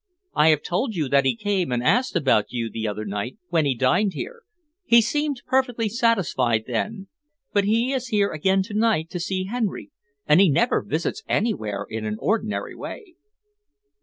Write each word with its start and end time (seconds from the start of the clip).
"I 0.33 0.49
have 0.49 0.63
told 0.63 0.95
you 0.95 1.07
that 1.09 1.25
he 1.25 1.35
came 1.35 1.71
and 1.71 1.83
asked 1.83 2.15
about 2.15 2.51
you 2.51 2.71
the 2.71 2.87
other 2.87 3.05
night, 3.05 3.37
when 3.49 3.65
he 3.67 3.75
dined 3.75 4.13
here. 4.13 4.41
He 4.83 4.99
seemed 4.99 5.43
perfectly 5.45 5.87
satisfied 5.89 6.63
then, 6.65 7.05
but 7.53 7.65
he 7.65 7.93
is 7.93 8.07
here 8.07 8.31
again 8.31 8.63
to 8.63 8.73
night 8.73 9.11
to 9.11 9.19
see 9.19 9.43
Henry, 9.43 9.91
and 10.25 10.41
he 10.41 10.49
never 10.49 10.81
visits 10.81 11.21
anywhere 11.29 11.85
in 11.87 12.03
an 12.05 12.17
ordinary 12.19 12.73
way." 12.73 13.13